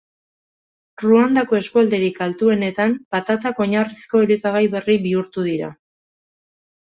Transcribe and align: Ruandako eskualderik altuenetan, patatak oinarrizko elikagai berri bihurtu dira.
Ruandako 1.01 1.57
eskualderik 1.57 2.17
altuenetan, 2.27 2.95
patatak 3.15 3.61
oinarrizko 3.65 4.21
elikagai 4.29 4.63
berri 4.77 4.97
bihurtu 5.07 5.45
dira. 5.51 5.69